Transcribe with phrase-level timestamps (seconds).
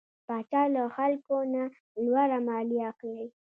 [0.27, 1.63] پاچا له خلکو نه
[2.03, 3.25] لوړه ماليه اخلي.